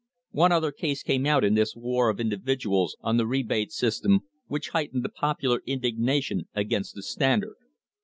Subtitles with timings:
[0.31, 4.69] One other case came out in this war of individuals on the rebate system which
[4.69, 7.57] heightened the popular indignation against the Standard.